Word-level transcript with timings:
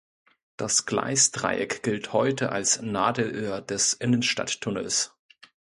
Das 0.57 0.87
Gleisdreieck 0.87 1.83
gilt 1.83 2.11
heute 2.11 2.51
als 2.51 2.81
Nadelöhr 2.81 3.61
des 3.61 3.93
Innenstadttunnels. 3.93 5.13